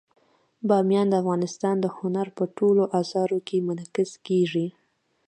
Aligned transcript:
بامیان 0.67 1.07
د 1.09 1.13
افغانستان 1.21 1.75
د 1.81 1.85
هنر 1.97 2.27
په 2.37 2.43
ټولو 2.57 2.83
اثارو 2.99 3.39
کې 3.47 3.65
منعکس 3.67 4.11
کېږي. 4.27 4.67